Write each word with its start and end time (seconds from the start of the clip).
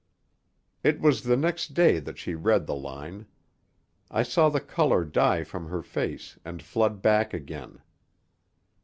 It 0.83 0.99
was 0.99 1.21
the 1.21 1.37
next 1.37 1.75
day 1.75 1.99
that 1.99 2.17
she 2.17 2.33
read 2.33 2.65
the 2.65 2.73
line. 2.73 3.27
I 4.09 4.23
saw 4.23 4.49
the 4.49 4.59
color 4.59 5.05
die 5.05 5.43
from 5.43 5.67
her 5.69 5.83
face 5.83 6.39
and 6.43 6.63
flood 6.63 7.03
back 7.03 7.35
again. 7.35 7.81